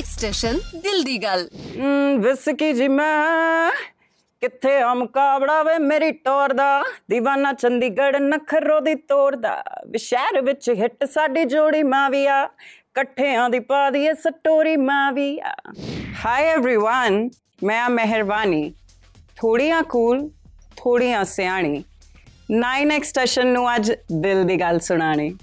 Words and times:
Next 0.00 0.18
station 0.18 0.58
ਦਿਲ 0.76 1.02
ਦੀ 1.02 1.22
ਗੱਲ 1.22 1.48
ਵਿਸਕੀ 2.18 2.72
ਜੀ 2.72 2.88
ਮੈਂ। 2.88 3.70
ਕਿੱਥੇ 4.40 4.76
ਆ 4.76 4.94
ਮੁਕਾਬਲਾ 4.94 5.62
ਵੇ 5.62 5.78
ਮੇਰੀ 5.78 6.10
ਟੋਰ 6.10 6.52
ਦਾ। 6.52 6.84
دیਵਾਨਾ 7.14 7.52
ਚੰਡੀਗੜ੍ਹ 7.52 8.18
ਨਖਰੋ 8.18 8.80
ਦੀ 8.80 8.94
ਤੋਰ 8.94 9.36
ਦਾ। 9.36 9.64
ਵਿਸ਼ਹਿਰ 9.86 10.40
ਵਿੱਚ 10.40 10.70
ਹਿੱਟ 10.70 11.04
ਸਾਡੀ 11.04 11.44
ਜੋੜੀ 11.44 11.82
ਮਾਵੀਆ 11.82 12.44
ਇਕੱਠਿਆਂ 12.44 13.50
ਦੀ 13.50 13.60
ਪਾ 13.60 13.90
ਦੀਏ 13.90 14.12
ਸਟੋਰੀ 14.12 14.76
ਮਾਵੀਆ 14.76 15.54
ਹਾਈ 16.24 16.54
एवरीवन 16.54 17.28
ਮੈਂ 17.64 17.82
ਆ 17.82 17.88
ਮਿਹਰਬਾਨੀ। 17.88 18.74
ਥੋੜੀਆਂ 19.36 19.82
ਕੂਲ 19.82 20.30
ਥੋੜੀਆਂ 20.76 21.24
ਸਿਆਣੀ। 21.24 21.84
9x 22.52 23.02
ਸਟੇਸ਼ਨ 23.02 23.46
ਨੂੰ 23.46 23.74
ਅੱਜ 23.76 23.92
ਦਿਲ 24.12 24.44
ਦੀ 24.44 24.56
ਗੱਲ 24.60 24.80
ਸੁਣਾਣੀ 24.80 25.36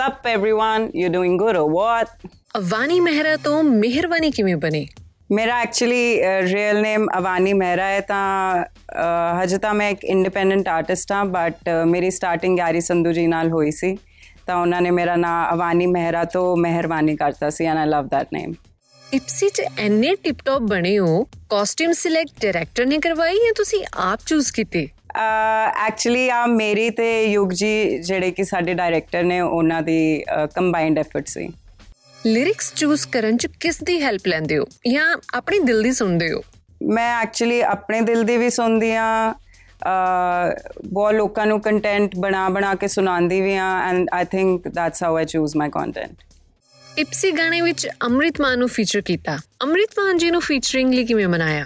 what's 0.00 0.26
everyone 0.28 0.88
you 0.94 1.08
doing 1.08 1.38
good 1.38 1.56
or 1.56 1.70
what 1.70 2.26
Avani 2.56 3.00
Mehra 3.00 3.36
ਤੋਂ 3.36 3.62
ਮਿਹਰਬਾਨੀ 3.62 4.30
ਕਿਵੇਂ 4.30 4.56
ਬਣੇ 4.56 4.86
ਮੇਰਾ 5.32 5.58
actually 5.60 6.20
real 6.44 6.80
name 6.82 7.06
Avani 7.18 7.52
Mehra 7.52 7.84
ਹੈ 7.84 8.00
ਤਾਂ 8.00 8.64
ਅਹ, 8.64 9.42
ਹਜੇ 9.42 9.58
ਤਾਂ 9.58 9.72
ਮੈਂ 9.74 9.90
ਇੱਕ 9.90 10.04
ਇੰਡੀਪੈਂਡੈਂਟ 10.04 10.68
ਆਰਟਿਸਟ 10.68 11.12
ਹਾਂ 11.12 11.24
ਬਟ 11.24 11.68
ਮੇਰੀ 11.86 12.10
ਸਟਾਰਟਿੰਗ 12.10 12.58
ਗੈਰੀ 12.58 12.80
ਸੰਧੂ 12.80 13.12
ਜੀ 13.12 13.26
ਨਾਲ 13.26 13.50
ਹੋਈ 13.50 13.70
ਸੀ 13.70 13.96
ਤਾਂ 14.46 14.56
ਉਹਨਾਂ 14.56 14.80
ਨੇ 14.82 14.90
ਮੇਰਾ 14.90 15.16
ਨਾਮ 15.16 15.54
ਅਵਾਨੀ 15.54 15.86
ਮਹਿਰਾ 15.86 16.24
ਤੋਂ 16.24 16.56
ਮਿਹਰਬਾਨੀ 16.56 17.16
ਕਰਤਾ 17.16 17.50
ਸੀ 17.50 17.66
and 17.66 17.78
I 17.78 17.86
love 17.86 18.06
that 18.08 18.26
name 18.32 18.54
ਇਪਸੀ 19.02 19.48
ਚ 19.48 19.62
ਐਨੇ 19.78 20.14
ਟਿਪ 20.24 20.36
ਟੌਪ 20.44 20.62
ਬਣੇ 20.62 20.98
ਹੋ 20.98 21.22
ਕਾਸਟਿਊਮ 21.50 21.92
ਸਿਲੈਕਟ 21.92 22.40
ਡਾਇਰੈਕਟਰ 22.42 22.86
ਨੇ 22.86 22.98
ਕਰਵਾਈ 22.98 23.34
ਜਾਂ 23.36 23.52
ਤੁਸੀਂ 23.56 23.84
ਆਪ 24.02 24.20
ਚੂਜ਼ 24.26 24.52
ਕੀਤੇ 24.52 24.86
ਐਕਚੁਅਲੀ 25.15 26.27
ਆ 26.29 26.45
ਮੇਰੀ 26.45 26.89
ਤੇ 26.89 27.09
ਯੁਗ 27.25 27.49
ਜੀ 27.51 27.97
ਜਿਹੜੇ 27.99 28.31
ਕਿ 28.31 28.43
ਸਾਡੇ 28.43 28.73
ਡਾਇਰੈਕਟਰ 28.73 29.23
ਨੇ 29.23 29.39
ਉਹਨਾਂ 29.41 29.81
ਦੀ 29.81 30.23
ਕੰਬਾਈਨਡ 30.55 30.99
ਐਫਰਟ 30.99 31.27
ਸੀ। 31.27 31.47
ਲਿਰਿਕਸ 32.25 32.73
ਚੂਜ਼ 32.75 33.07
ਕਰਨ 33.07 33.37
ਚ 33.37 33.47
ਕਿਸ 33.59 33.83
ਦੀ 33.83 34.01
ਹੈਲਪ 34.01 34.27
ਲੈਂਦੇ 34.27 34.57
ਹੋ? 34.57 34.65
ਜਾਂ 34.91 35.15
ਆਪਣੀ 35.33 35.59
ਦਿਲ 35.59 35.81
ਦੀ 35.83 35.91
ਸੁਣਦੇ 35.91 36.31
ਹੋ? 36.31 36.41
ਮੈਂ 36.83 37.09
ਐਕਚੁਅਲੀ 37.21 37.61
ਆਪਣੇ 37.61 38.01
ਦਿਲ 38.01 38.23
ਦੀ 38.23 38.37
ਵੀ 38.37 38.49
ਸੁਣਦੀ 38.49 38.91
ਆ 38.91 39.33
ਬਹੁਤ 40.87 41.13
ਲੋਕਾਂ 41.13 41.45
ਨੂੰ 41.45 41.59
ਕੰਟੈਂਟ 41.61 42.15
ਬਣਾ 42.15 42.47
ਬਣਾ 42.49 42.73
ਕੇ 42.75 42.87
ਸੁਣਾਉਂਦੀ 42.87 43.41
ਵੀ 43.41 43.55
ਆ 43.55 43.69
and 43.89 44.07
I 44.13 44.25
think 44.31 44.67
that's 44.67 45.03
how 45.03 45.15
I 45.17 45.25
choose 45.25 45.55
my 45.57 45.69
content 45.69 46.23
ਇਪਸੀ 46.97 47.31
ਗਾਣੇ 47.31 47.61
ਵਿੱਚ 47.61 47.87
ਅੰਮ੍ਰਿਤ 48.03 48.41
ਮਾਨ 48.41 48.59
ਨੂੰ 48.59 48.67
ਫੀਚਰ 48.69 49.01
ਕੀਤਾ। 49.01 49.37
ਅੰਮ੍ਰਿਤ 49.61 49.99
ਮਾਨ 49.99 50.17
ਜੀ 50.17 50.31
ਨੂੰ 50.31 50.41
ਫੀਚਰਿੰਗ 50.41 50.93
ਲਈ 50.93 51.05
ਕਿਵੇਂ 51.05 51.27
ਮਨਾਇਆ? 51.27 51.65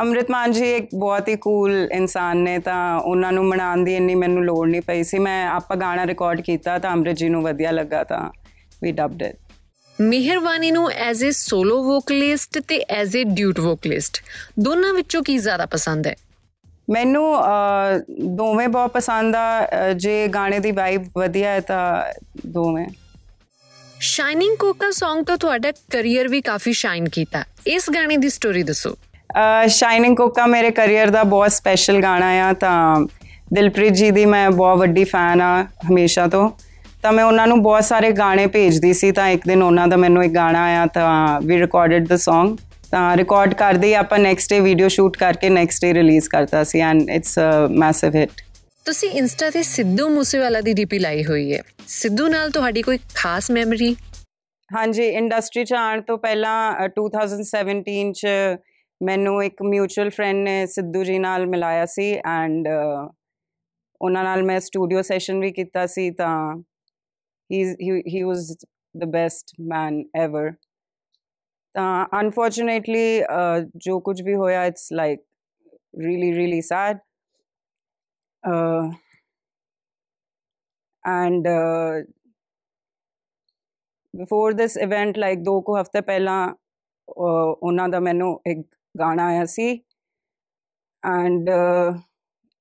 ਅੰਮ੍ਰਿਤ 0.00 0.30
ਮਾਨ 0.30 0.52
ਜੀ 0.52 0.72
ਇੱਕ 0.72 0.88
ਬਹੁਤ 0.94 1.28
ਹੀ 1.28 1.36
ਕੂਲ 1.36 1.88
ਇਨਸਾਨ 1.92 2.36
ਨੇ 2.36 2.58
ਤਾਂ 2.58 2.98
ਉਹਨਾਂ 3.00 3.32
ਨੂੰ 3.32 3.44
ਮਨਾਉਣ 3.44 3.84
ਦੀ 3.84 3.94
ਇੰਨੀ 3.96 4.14
ਮੈਨੂੰ 4.14 4.44
ਲੋੜ 4.44 4.68
ਨਹੀਂ 4.68 4.82
ਪਈ 4.82 5.02
ਸੀ। 5.02 5.18
ਮੈਂ 5.18 5.48
ਆਪਾਂ 5.48 5.76
ਗਾਣਾ 5.76 6.06
ਰਿਕਾਰਡ 6.06 6.40
ਕੀਤਾ 6.40 6.78
ਤਾਂ 6.78 6.92
ਅੰਮ੍ਰਿਤ 6.92 7.16
ਜੀ 7.16 7.28
ਨੂੰ 7.28 7.42
ਵਧੀਆ 7.42 7.70
ਲੱਗਾ 7.70 8.04
ਤਾਂ 8.04 8.30
ਵੀ 8.82 8.92
ਡਬਡ 8.92 9.22
ਇਟ 9.22 9.36
ਮਿਹਰਬਾਨੀ 10.00 10.70
ਨੂੰ 10.70 10.90
ਐਜ਼ 10.90 11.24
ਅ 11.24 11.30
ਸੋਲੋ 11.30 11.82
ਵੋਕਲਿਸਟ 11.84 12.58
ਤੇ 12.58 12.78
ਐਜ਼ 12.90 13.16
ਅ 13.16 13.22
ਡਿਊਟ 13.26 13.60
ਵੋਕਲਿਸਟ 13.60 14.22
ਦੋਨਾਂ 14.60 14.94
ਵਿੱਚੋਂ 14.94 15.22
ਕੀ 15.22 15.38
ਜ਼ਿਆਦਾ 15.38 15.66
ਪਸੰਦ 15.66 16.06
ਹੈ? 16.06 16.14
ਮੈਨੂੰ 16.90 17.34
ਦੋਵੇਂ 18.36 18.68
ਬਹੁਤ 18.68 18.90
ਪਸੰਦ 18.90 19.36
ਆ। 19.36 19.66
ਜੇ 19.92 20.28
ਗਾਣੇ 20.28 20.58
ਦੀ 20.58 20.70
ਵਾਈਬ 20.70 21.04
ਵਧੀਆ 21.18 21.50
ਹੈ 21.50 21.60
ਤਾਂ 21.60 22.04
ਦੋਵੇਂ। 22.46 22.86
ਸ਼ਾਈਨਿੰਗ 24.00 24.56
ਕੋਕਾ 24.56 24.86
Song 24.86 25.24
ਤੋਂ 25.24 25.36
ਤੁਹਾਡਾ 25.36 25.72
ਕੈਰੀਅਰ 25.90 26.28
ਵੀ 26.28 26.40
ਕਾਫੀ 26.40 26.72
ਸ਼ਾਈਨ 26.72 27.08
ਕੀਤਾ। 27.08 27.44
ਇਸ 27.66 27.90
ਗਾਣੇ 27.90 28.16
ਦੀ 28.16 28.28
ਸਟੋਰੀ 28.28 28.62
ਦੱਸੋ। 28.62 28.96
ਸ਼ਾਈਨਿੰਗ 29.68 30.16
ਕੋਕਾ 30.16 30.46
ਮੇਰੇ 30.46 30.70
ਕੈਰੀਅਰ 30.70 31.10
ਦਾ 31.10 31.22
ਬਹੁਤ 31.24 31.52
ਸਪੈਸ਼ਲ 31.52 32.00
ਗਾਣਾ 32.02 32.30
ਆ 32.48 32.52
ਤਾਂ 32.52 33.06
ਦਿਲਪ੍ਰੀਤ 33.54 33.92
ਜੀ 33.92 34.10
ਦੀ 34.10 34.24
ਮੈਂ 34.26 34.50
ਬਹੁਤ 34.50 34.78
ਵੱਡੀ 34.78 35.04
ਫੈਨ 35.04 35.40
ਆ 35.40 35.62
ਹਮੇਸ਼ਾ 35.90 36.26
ਤੋਂ। 36.26 36.50
ਤਾਂ 37.02 37.12
ਮੈਂ 37.12 37.24
ਉਹਨਾਂ 37.24 37.46
ਨੂੰ 37.46 37.62
ਬਹੁਤ 37.62 37.84
ਸਾਰੇ 37.84 38.10
ਗਾਣੇ 38.12 38.46
ਭੇਜਦੀ 38.46 38.92
ਸੀ 38.92 39.10
ਤਾਂ 39.12 39.28
ਇੱਕ 39.28 39.46
ਦਿਨ 39.46 39.62
ਉਹਨਾਂ 39.62 39.86
ਦਾ 39.88 39.96
ਮੈਨੂੰ 39.96 40.24
ਇੱਕ 40.24 40.34
ਗਾਣਾ 40.34 40.64
ਆਇਆ 40.64 40.86
ਤਾਂ 40.86 41.40
ਵੀ 41.40 41.58
ਰਿਕਾਰਡਡ 41.60 42.06
ਦ 42.08 42.12
Song 42.12 42.56
ਤਾਂ 42.90 43.16
ਰਿਕਾਰਡ 43.16 43.54
ਕਰਦੇ 43.54 43.94
ਆਪਾਂ 43.94 44.18
ਨੈਕਸਟ 44.18 44.50
ਡੇ 44.50 44.60
ਵੀਡੀਓ 44.60 44.88
ਸ਼ੂਟ 44.88 45.16
ਕਰਕੇ 45.16 45.48
ਨੈਕਸਟ 45.48 45.82
ਡੇ 45.82 45.92
ਰਿਲੀਜ਼ 45.94 46.28
ਕਰਤਾ 46.28 46.64
ਸੀ 46.64 46.80
and 46.80 47.10
it's 47.10 47.38
a 47.38 47.68
massive 47.70 48.14
hit 48.14 48.30
ਤੁਸੀਂ 48.86 49.10
ਇੰਸਟਾ 49.10 49.50
ਤੇ 49.50 49.62
ਸਿੱਧੂ 49.62 50.08
ਮੂਸੇਵਾਲਾ 50.08 50.60
ਦੀ 50.60 50.72
ਡੀਪੀ 50.72 50.98
ਲਾਈ 50.98 51.24
ਹੋਈ 51.24 51.52
ਹੈ 51.54 51.62
ਸਿੱਧੂ 51.88 52.28
ਨਾਲ 52.28 52.50
ਤੁਹਾਡੀ 52.50 52.82
ਕੋਈ 52.82 52.98
ਖਾਸ 53.14 53.50
ਮੈਮਰੀ 53.50 53.94
ਹਾਂਜੀ 54.70 55.08
ਇੰਡਸਟਰੀ 55.08 55.64
ਚ 55.64 55.72
ਆਉਣ 55.72 56.00
ਤੋਂ 56.00 56.18
ਪਹਿਲਾਂ 56.18 56.72
ਅ, 56.72 56.88
2017 56.88 58.12
ਚ 58.12 58.26
ਮੈਨੂੰ 59.00 59.42
ਇੱਕ 59.44 59.62
ਮਿਊਚੁਅਲ 59.62 60.10
ਫਰੈਂਡ 60.10 60.36
ਨੇ 60.38 60.64
ਸਿੱਧੂ 60.66 61.02
ਜੀ 61.04 61.18
ਨਾਲ 61.18 61.46
ਮਿਲਾਇਆ 61.46 61.84
ਸੀ 61.86 62.12
ਐਂਡ 62.26 62.68
ਉਹਨਾਂ 64.00 64.24
ਨਾਲ 64.24 64.42
ਮੈਂ 64.42 64.58
ਸਟੂਡੀਓ 64.60 65.02
ਸੈਸ਼ਨ 65.02 65.40
ਵੀ 65.40 65.50
ਕੀਤਾ 65.52 65.86
ਸੀ 65.88 66.10
ਤਾਂ 66.10 66.34
ਹੀ 67.50 67.62
he 68.08 68.22
was 68.22 68.50
the 68.94 69.04
best 69.10 69.54
man 69.68 70.02
ever 70.16 70.50
ਤਾਂ 71.74 72.06
ਅਨਫੋਰਚੂਨੇਟਲੀ 72.20 73.20
ਜੋ 73.76 73.98
ਕੁਝ 74.00 74.20
ਵੀ 74.22 74.34
ਹੋਇਆ 74.34 74.64
it's 74.66 74.88
like 74.92 75.20
really 75.98 76.32
really 76.34 76.60
sad 76.62 76.98
and 81.04 81.48
before 84.14 84.52
this 84.52 84.76
event 84.78 85.18
like 85.18 85.38
ਦੋ 85.42 85.60
ਕੁ 85.60 85.80
ਹਫ਼ਤੇ 85.80 86.00
ਪਹਿਲਾਂ 86.02 86.46
ਅਹ, 86.48 87.56
ਉਹਨਾਂ 87.62 87.88
ਦਾ 87.88 88.00
ਮੈਨੂੰ 88.00 88.40
ਇੱਕ 88.46 88.66
ਗਾਣਾ 88.98 89.26
ਆਇਆ 89.26 89.44
ਸੀ। 89.44 89.80
And 91.04 91.50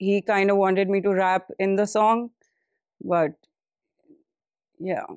he 0.01 0.21
kind 0.21 0.51
of 0.51 0.57
wanted 0.57 0.89
me 0.89 1.01
to 1.01 1.15
rap 1.15 1.47
in 1.59 1.75
the 1.75 1.81
Song 1.81 2.27
but 3.07 3.33
ਯਾ 4.87 5.07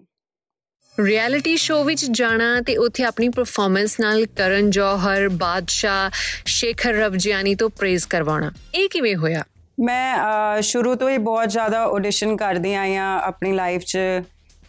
ਰਿਐਲਿਟੀ 1.00 1.56
ਸ਼ੋਅ 1.56 1.84
ਵਿੱਚ 1.84 2.06
ਜਾਣਾ 2.10 2.60
ਤੇ 2.60 2.76
ਉੱਥੇ 2.76 3.04
ਆਪਣੀ 3.04 3.28
ਪਰਫਾਰਮੈਂਸ 3.28 4.00
ਨਾਲ 4.00 4.26
ਕਰਨ 4.26 4.70
ਜੌਹਰ 4.70 5.28
ਬਾਦਸ਼ਾਹ 5.28 6.10
ਸ਼ੇਖਰ 6.44 6.92
ਰਵਜਿਆਨੀ 6.92 7.54
ਤੋਂ 7.54 7.70
ਪ੍ਰੇਜ਼ 7.70 8.06
ਕਰਵਾਉਣਾ। 8.06 8.50
ਇਹ 8.74 8.88
ਕਿਵੇਂ 8.88 9.16
ਹੋਇਆ? 9.16 9.44
ਮੈਂ 9.80 10.18
ਸ਼ੁਰੂ 10.62 10.94
ਤੋਂ 10.94 11.10
ਹੀ 11.10 11.18
ਬਹੁਤ 11.18 11.48
ਜ਼ਿਆਦਾ 11.48 11.84
ਆਡੀਸ਼ਨ 11.84 12.36
ਕਰਦੀ 12.36 12.74
ਆਈ 12.74 12.94
ਹਾਂ 12.96 13.20
ਆਪਣੀ 13.20 13.52
ਲਾਈਫ 13.52 13.82
'ਚ। 13.82 13.98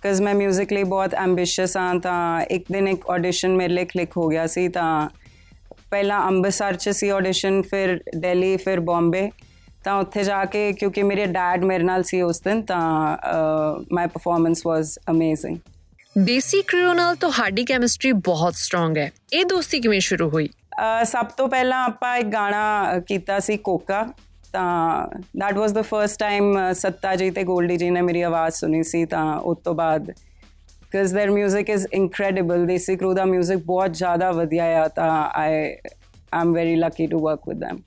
ਕਿਉਂਕਿ 0.02 0.24
ਮੈਂ 0.24 0.36
뮤직 0.36 0.66
ਲਈ 0.72 0.84
ਬਹੁਤ 0.84 1.14
ਐਂਬੀਸ਼ੀਅਸ 1.14 1.78
ਹਾਂ 1.78 1.96
ਤਾਂ 1.96 2.42
ਇੱਕ 2.42 2.66
ਦਿਨ 2.72 2.88
ਇੱਕ 2.88 3.10
ਆਡੀਸ਼ਨ 3.10 3.56
ਮੇਰੇ 3.56 3.74
ਲਈ 3.74 3.86
ਕਲਿੱਕ 3.86 4.18
ਹੋ 4.18 4.28
ਗਿਆ 4.28 4.48
ਸੀ 4.48 4.68
ਤਾਂ 4.68 5.10
ਪਹਿਲਾਂ 5.92 6.28
ਅੰਮ੍ਰਿਤਸਰ 6.28 6.76
'ਚ 6.76 6.90
ਸੀ 6.90 7.10
ਆਡੀਸ਼ਨ 7.10 7.62
ਫਿਰ 7.62 8.04
ਦਿੱਲੀ 8.18 8.58
ਫਿਰ 8.58 8.80
ਬੰਬੇ 8.80 9.32
ਤਾਂ 9.84 9.94
ਉੱਥੇ 9.94 10.24
ਜਾ 10.24 10.46
ਕੇ 10.46 10.74
ਕਿਉਂਕਿ 10.74 11.04
ਮੇਰੇ 11.04 11.26
ਡੈਡ 11.26 11.64
ਮੇਰੇ 11.64 11.84
ਨਾਲ 11.84 12.04
ਸੀ 12.04 12.22
ਉਸ 12.22 12.42
ਦਿਨ 12.42 12.62
ਤਾਂ 12.62 13.18
ਮਾਈ 13.94 14.08
ਪਰਫਾਰਮੈਂਸ 14.08 14.62
ਵਾਸ 14.66 15.00
ਅਮੇਜ਼ਿੰਗ 15.12 15.58
ਦੇਸੀ 16.18 16.62
ਕ੍ਰਿਓ 16.62 16.94
ਨਾਲ 16.94 17.16
ਤੁਹਾਡੀ 17.16 17.66
ਕੈਮਿਸਟਰੀ 17.66 18.12
ਬਹੁਤ 18.12 18.54
ਸਟਰੋਂਗ 18.56 18.98
ਹੈ। 18.98 19.12
ਇਹ 19.34 19.46
ਦੋਸਤੀ 19.46 19.80
ਕਿਵੇਂ 19.80 20.00
ਸ਼ੁਰੂ 20.00 20.30
ਹੋਈ? 20.30 20.50
ਸਭ 21.04 21.26
ਤੋਂ 21.26 21.48
ਪਹਿਲਾਂ 21.48 21.84
ਆਪਾਂ 21.84 22.18
ਇੱਕ 22.18 22.28
ਗਾਣਾ 22.28 23.00
ਕੀਤਾ 23.08 23.40
ਸੀ 23.40 23.58
ਕੋਕਾ। 23.58 24.08
ਤਾਂ 24.54 25.08
was 25.52 25.70
the 25.70 25.84
first 25.84 26.14
time 26.14 26.58
ਅਹ 26.58 26.74
ਸੱਤਾ 26.74 27.16
ਜੀ 27.16 27.32
ਤੇ 27.32 27.44
ਗੋਲਡੀ 27.44 27.78
ਜੀ 27.78 27.90
ਨੇ 27.90 28.02
ਮੇਰੀ 28.02 28.22
ਆਵਾਜ਼ 28.22 28.56
ਸੁਣੀ 28.56 28.84
ਸੀ 28.84 29.06
ਤਾਂ 29.06 29.40
ਉਸ 29.40 29.58
ਤੋਂ 29.64 29.74
ਬਾਅਦ 29.74 30.12
because 30.92 31.14
their 31.14 31.32
music 31.32 31.70
is 31.70 31.86
incredible. 31.94 32.66
ਦੇਸੀ 32.68 32.96
ਕਰੂ 32.96 33.14
ਦਾ 33.14 33.24
music 33.26 33.64
ਬਹੁਤ 33.66 33.92
ਜ਼ਿਆਦਾ 33.98 34.32
ਵਧੀਆ 34.32 34.66
ਆ 34.82 34.88
ਤਾਂ 34.96 35.12
I 35.40 35.50
I'm 36.34 36.54
very 36.58 36.78
lucky 36.84 37.08
to 37.14 37.24
work 37.28 37.50
with 37.52 37.60
them. 37.66 37.82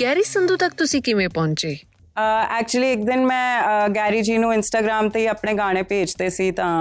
Garry 0.00 0.22
Sandhu 0.22 0.56
ਤੱਕ 0.56 0.74
ਤੁਸੀਂ 0.74 1.02
ਕਿਵੇਂ 1.02 1.28
ਪਹੁੰਚੇ 1.28 1.76
ਐਕਚੁਅਲੀ 2.16 2.92
ਇੱਕ 2.92 3.02
ਦਿਨ 3.04 3.24
ਮੈਂ 3.26 3.88
ਗੈਰੀ 3.94 4.22
ਜੀ 4.22 4.36
ਨੂੰ 4.38 4.52
ਇੰਸਟਾਗ੍ਰam 4.54 5.10
ਤੇ 5.12 5.20
ਹੀ 5.20 5.26
ਆਪਣੇ 5.26 5.52
ਗਾਣੇ 5.54 5.82
ਭੇਜਦੇ 5.82 6.28
ਸੀ 6.30 6.50
ਤਾਂ 6.50 6.72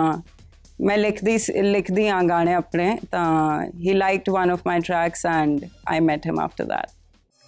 ਮੈਂ 0.81 0.97
ਲਿਖਦੀ 0.97 1.37
ਲਿਖਦੀ 1.63 2.07
ਆ 2.07 2.21
ਗਾਣੇ 2.29 2.53
ਆਪਣੇ 2.53 2.95
ਤਾਂ 3.11 3.61
ਹੀ 3.79 3.93
liked 3.93 4.29
one 4.29 4.51
of 4.51 4.61
my 4.67 4.79
tracks 4.79 5.25
and 5.25 5.65
I 5.87 5.99
met 5.99 6.25
him 6.27 6.39
after 6.39 6.65
that 6.65 6.89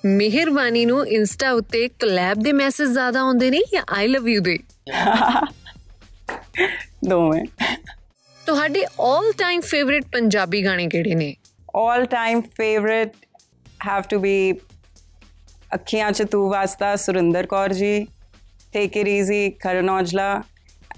Meharbani 0.03 0.85
ਨੂੰ 0.85 1.05
ਇੰਸਟਾ 1.07 1.51
ਉੱਤੇ 1.51 1.87
ਕਲੈਬ 1.99 2.43
ਦੇ 2.43 2.51
ਮੈਸੇਜ 2.53 2.89
ਜ਼ਿਆਦਾ 2.89 3.19
ਆਉਂਦੇ 3.19 3.49
ਨੇ 3.51 3.61
ਜਾਂ 3.73 3.83
ਆਈ 3.97 4.07
ਲਵ 4.07 4.27
ਯੂ 4.27 4.41
ਦੇ 4.41 4.57
ਦੋਵੇਂ 7.05 7.45
ਤੁਹਾਡੇ 8.47 8.83
올 8.83 9.33
ਟਾਈਮ 9.37 9.61
ਫੇਵਰਿਟ 9.61 10.05
ਪੰਜਾਬੀ 10.05 10.65
ਗਾਣੇ 10.65 10.87
ਕਿਹੜੇ 10.87 11.15
ਨੇ? 11.15 11.35
All 11.79 12.03
time 12.03 12.41
favorite 12.41 13.11
have 13.87 14.05
to 14.13 14.19
be 14.19 14.65
ਅੱਖੀਆਂ 15.73 16.11
ਚ 16.11 16.23
ਤੂੰ 16.23 16.49
ਵਾਸਤਾ 16.49 16.95
Surinder 16.95 17.47
Kaur 17.47 17.73
ji 17.73 18.07
take 18.73 18.97
it 18.97 19.07
easy 19.07 19.49
Karan 19.49 19.89
Aujla 19.89 20.43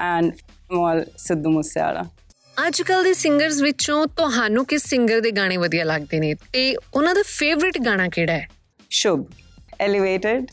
and 0.01 0.31
mall 0.74 1.06
Sidhu 1.18 1.50
Moosewala. 1.50 2.04
ਅੱਜ 2.68 2.81
ਕੱਲ 2.81 3.04
ਦੇ 3.04 3.13
ਸਿੰਗਰਸ 3.13 3.62
ਵਿੱਚੋਂ 3.62 4.07
ਤੁਹਾਨੂੰ 4.07 4.66
ਕਿਸ 4.66 4.84
ਸਿੰਗਰ 4.84 5.22
ਦੇ 5.22 5.31
ਗਾਣੇ 5.31 5.57
ਵਧੀਆ 5.57 5.84
ਲੱਗਦੇ 5.84 6.19
ਨੇ? 6.19 6.34
ਤੇ 6.34 6.75
ਉਹਨਾਂ 6.94 7.16
ਦਾ 7.16 7.24
ਫੇਵਰਿਟ 7.25 7.78
ਗਾਣਾ 7.78 8.07
ਕਿਹੜਾ 8.07 8.34
ਹੈ? 8.34 8.48
ਸ਼ੁਭ 8.90 9.25
ਐਲੀਵੇਟਡ 9.80 10.48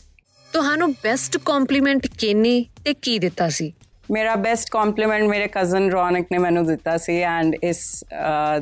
ਤੁਹਾਨੂੰ 0.53 0.93
ਬੈਸਟ 0.93 1.37
ਕੰਪਲੀਮੈਂਟ 1.37 2.07
ਕਿੰਨੇ 2.07 2.65
ਤੇ 2.85 2.93
ਕੀ 2.93 3.19
ਦਿੱਤਾ 3.19 3.49
ਸੀ? 3.49 3.73
ਮੇਰਾ 4.11 4.35
ਬੈਸਟ 4.35 4.69
ਕੰਪਲੀਮੈਂਟ 4.71 5.23
ਮੇਰੇ 5.23 5.47
ਕਜ਼ਨ 5.47 5.91
ਰੌਨਕ 5.91 6.27
ਨੇ 6.31 6.37
ਮੈਨੂੰ 6.37 6.65
ਦਿੱਤਾ 6.67 6.97
ਸੀ 6.97 7.21
and 7.21 7.55
is 7.63 8.03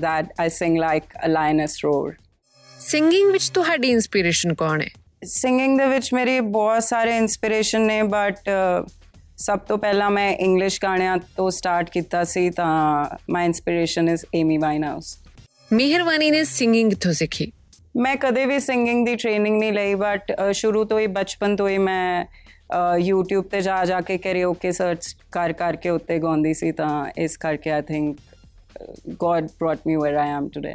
that 0.02 0.26
I 0.42 0.50
sing 0.50 0.78
like 0.78 1.04
a 1.26 1.28
lion's 1.28 1.78
roar 1.84 2.14
singing 2.80 3.32
ਵਿੱਚ 3.32 3.50
ਤੁਹਾਡੀ 3.50 3.90
ਇਨਸਪੀਰੇਸ਼ਨ 3.90 4.54
ਕੌਣ 4.54 4.82
ਹੈ? 4.82 4.88
ਸਿੰਗਿੰਗ 5.24 5.78
ਦੇ 5.80 5.86
ਵਿੱਚ 5.86 6.14
ਮੇਰੀ 6.14 6.40
ਬਹੁਤ 6.40 6.84
ਸਾਰੇ 6.84 7.18
ਇਨਸਪੀਰੇਸ਼ਨ 7.18 7.82
ਨੇ 7.82 8.04
ਬਟ 8.04 8.38
ਸਭ 9.38 9.60
ਤੋਂ 9.60 9.78
ਪਹਿਲਾਂ 9.78 10.12
ਮੈਂ 10.12 10.32
ਇੰਗਲਿਸ਼ 10.32 10.80
ਗਾਣਿਆਂ 10.84 11.18
ਤੋਂ 11.38 11.52
ਸਟਾਰਟ 11.52 11.90
ਕੀਤਾ 11.90 12.24
ਸੀ 12.24 12.50
ਤਾਂ 12.50 13.06
my 13.30 13.46
inspiration 13.46 14.10
is 14.10 14.26
Amy 14.36 14.58
Winehouse 14.58 15.18
ਮਿਹਰਬਾਨੀ 15.74 16.32
ਨੇ 16.32 16.44
ਸਿੰਗਿੰਗ 16.44 16.90
ਕਿੱਥੋਂ 16.90 17.14
ਸਿੱਖੀ? 17.14 17.52
ਮੈਂ 17.98 18.16
ਕਦੇ 18.16 18.46
ਵੀ 18.46 18.60
ਸਿੰਗਿੰਗ 18.60 19.06
ਦੀ 19.06 19.16
ਟ੍ਰੇਨਿੰਗ 19.16 19.60
ਨਹੀਂ 19.60 19.74
ਲਈ 19.74 19.96
ਬਟ 19.96 20.32
ਸ਼ੁਰੂ 20.54 20.84
ਤੋਂ 20.84 21.00
ਹੀ 21.00 21.08
ਬਚਪਨ 21.08 21.56
ਤੋਂ 21.56 21.70
ਹੀ 21.70 21.78
ਮੈਂ 21.78 22.26
YouTube 23.12 23.42
ਤੇ 23.42 23.62
ਜਾ 23.62 23.86
ਜਾ 23.86 24.02
ਕੇ 24.02 24.18
ਕੈਰੀਓਕੇ 24.18 24.72
ਸਰਚ 24.72 25.16
ਕਰ 25.32 25.54
ਕਰਕੇ 25.54 25.90
ਉੱਤੇ 25.90 26.20
ਗਾਉਂਦੀ 26.20 26.54
ਸੀ 26.54 26.72
ਤਾਂ 26.72 27.06
ਇਸ 27.18 27.38
ਕਰਕੇ 27.38 27.72
I 27.72 27.82
think 27.82 28.18
god 29.10 29.44
brought 29.44 29.80
me 29.88 29.96
where 29.96 30.16
I 30.16 30.30
am 30.30 30.50
today 30.50 30.74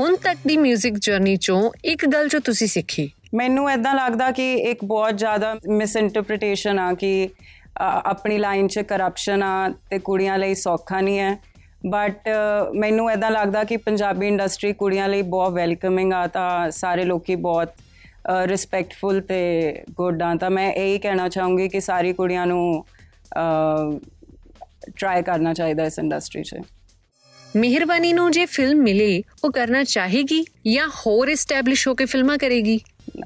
ਹੁਣ 0.00 0.16
ਤੱਕ 0.16 0.38
ਦੀ 0.46 0.56
뮤직 0.56 0.98
ਜਰਨੀ 0.98 1.36
ਚੋਂ 1.36 1.70
ਇੱਕ 1.84 2.06
ਗੱਲ 2.06 2.28
ਜੋ 2.28 2.38
ਤੁਸੀਂ 2.38 2.66
ਸਿੱਖੀ। 2.66 3.10
ਮੈਨੂੰ 3.34 3.70
ਇਦਾਂ 3.72 3.94
ਲੱਗਦਾ 3.94 4.30
ਕਿ 4.30 4.54
ਇੱਕ 4.54 4.84
ਬਹੁਤ 4.84 5.18
ਜ਼ਿਆਦਾ 5.18 5.56
ਮਿਸ 5.68 5.96
ਇੰਟਰਪ੍ਰੀਟੇਸ਼ਨ 5.96 6.78
ਆ 6.78 6.94
ਕਿ 6.94 7.28
ਆਪਣੀ 7.80 8.38
ਲਾਈਨ 8.38 8.68
'ਚ 8.68 8.78
ਕਰਪਸ਼ਨ 8.78 9.42
ਆ 9.42 9.68
ਤੇ 9.68 9.98
ਕੁੜੀਆਂ 9.98 10.38
ਲਈ 10.38 10.54
ਸੌਖਾ 10.54 11.00
ਨਹੀਂ 11.00 11.18
ਹੈ। 11.18 11.38
ਬਟ 11.86 12.28
ਮੈਨੂੰ 12.74 13.12
ਇਦਾਂ 13.12 13.30
ਲੱਗਦਾ 13.30 13.64
ਕਿ 13.64 13.76
ਪੰਜਾਬੀ 13.76 14.28
ਇੰਡਸਟਰੀ 14.28 14.72
ਕੁੜੀਆਂ 14.72 15.08
ਲਈ 15.08 15.22
ਬਹੁਤ 15.22 15.52
ਵੈਲਕਮਿੰਗ 15.52 16.12
ਆ 16.12 16.26
ਤਾਂ 16.26 16.70
ਸਾਰੇ 16.70 17.04
ਲੋਕੀ 17.04 17.34
ਬਹੁਤ 17.34 17.68
ਰਿਸਪੈਕਟਫੁਲ 18.46 19.20
ਤੇ 19.20 19.40
ਗੁੱਡ 19.90 20.22
ਆ। 20.22 20.34
ਤਾਂ 20.34 20.50
ਮੈਂ 20.50 20.72
ਇਹੀ 20.72 20.98
ਕਹਿਣਾ 20.98 21.28
ਚਾਹੂੰਗੀ 21.28 21.68
ਕਿ 21.68 21.80
ਸਾਰੀ 21.80 22.12
ਕੁੜੀਆਂ 22.12 22.46
ਨੂੰ 22.46 22.84
ਟਰਾਈ 24.96 25.22
ਕਰਨਾ 25.22 25.54
ਚਾਹੀਦਾ 25.54 25.84
ਇਸ 25.84 25.98
ਇੰਡਸਟਰੀ 25.98 26.42
'ਚ। 26.42 26.54
ਮਿਹਰਬਾਨੀ 27.56 28.12
ਨੂੰ 28.12 28.30
ਜੇ 28.30 28.46
ਫਿਲਮ 28.46 28.78
ਮਿਲੇ 28.78 29.22
ਉਹ 29.44 29.52
ਕਰਨਾ 29.52 29.82
ਚਾਹੇਗੀ 29.84 30.44
ਜਾਂ 30.66 30.88
ਹੋਰ 30.88 31.28
ਐਸਟੈਬਲਿਸ਼ 31.28 31.86
ਹੋ 31.88 31.94
ਕੇ 31.94 32.04
ਫਿਲਮਾਂ 32.04 32.38
ਕਰੇਗੀ? 32.38 32.78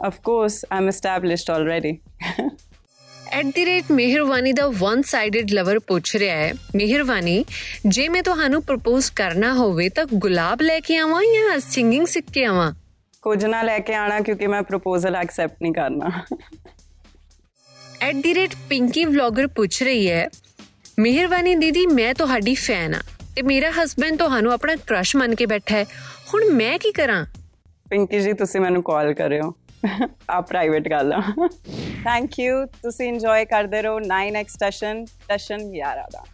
Of 0.07 0.21
course 0.21 0.65
I'm 0.73 0.89
established 0.89 1.51
already 1.51 1.99
at 3.33 3.47
the 3.47 3.65
rate 3.65 3.85
Meharbani 3.91 4.53
the 4.53 4.67
one 4.69 5.03
sided 5.03 5.51
lover 5.51 5.79
ਪੁੱਛ 5.79 6.15
ਰਿਹਾ 6.17 6.37
ਹੈ 6.37 6.53
ਮਿਹਰਬਾਨੀ 6.75 7.45
ਜੇ 7.87 8.09
ਮੈਂ 8.09 8.23
ਤੁਹਾਨੂੰ 8.23 8.63
ਪ੍ਰਪੋਜ਼ 8.63 9.11
ਕਰਨਾ 9.13 9.53
ਹੋਵੇ 9.55 9.89
ਤਾਂ 9.89 10.05
ਗੁਲਾਬ 10.15 10.63
ਲੈ 10.63 10.79
ਕੇ 10.81 10.97
ਆਵਾਂ 10.97 11.23
ਜਾਂ 11.25 11.59
ਸਿੰਗਿੰਗ 11.61 12.07
ਸਿੱਖ 12.07 12.31
ਕੇ 12.31 12.45
ਆਵਾਂ? 12.45 12.73
ਕੁਝ 13.23 13.45
ਨਾ 13.45 13.63
ਲੈ 13.63 13.79
ਕੇ 13.79 13.95
ਆਣਾ 13.95 14.21
ਕਿਉਂਕਿ 14.21 14.47
ਮੈਂ 14.47 14.63
ਪ੍ਰਪੋਜ਼ਲ 14.63 15.17
ਐਕਸੈਪਟ 15.17 15.57
ਨਹੀਂ 15.63 15.73
ਕਰਨਾ। 15.73 16.11
At 18.01 18.15
the 18.15 18.35
rate 18.35 18.55
Pinky 18.69 19.05
vlogger 19.05 19.47
ਪੁੱਛ 19.47 19.83
ਰਹੀ 19.83 20.11
ਹੈ 20.11 20.29
ਮਿਹਰਬਾਨੀ 20.99 21.55
ਦੀਦੀ 21.55 21.87
ਮੈਂ 21.87 22.15
ਤੁਹਾਡੀ 22.15 22.55
ਫੈਨ 22.55 22.95
ਆ 22.95 23.01
ਤੇ 23.37 23.43
ਮੇਰਾ 23.43 23.71
ਹਸਬੰਡ 23.71 24.19
ਤੁਹਾਨੂੰ 24.19 24.53
ਆਪਣਾ 24.53 24.77
ਕ੍ਰਸ਼ 24.77 25.17
ਮੰਨ 25.17 25.35
ਕੇ 25.35 25.47
ਬੈਠਾ 25.47 25.77
ਹੈ। 25.77 25.85
ਹੁਣ 26.35 26.45
ਮੈਂ 26.45 26.79
ਕੀ 26.79 26.93
ਕਰਾਂ? 26.93 27.27
ਪਿੰਕੀ 27.91 28.21
ਜੀ 28.21 28.33
ਤੁਸੀਂ 28.33 28.61
ਮੈਨੂੰ 28.61 28.83
ਕਾਲ 28.83 29.15
ਕਰਿਓ। 29.15 29.55
ਆ 30.31 30.41
ਪ੍ਰਾਈਵੇਟ 30.41 30.89
ਗੱਲ 30.91 31.13
ਆ। 31.13 31.23
ਥੈਂਕ 32.05 32.41
ਯੂ 32.41 32.65
ਤੁਸੀਂ 32.83 33.09
ਇੰਜੋਏ 33.09 33.45
ਕਰਦੇ 33.45 33.83
ਰਹੋ। 33.83 33.99
9x 34.01 34.45
ਸਟੇਸ਼ਨ 34.49 35.05
ਸਟੇਸ਼ਨ 35.05 35.57
11 35.57 36.07
ਦਾ। 36.13 36.25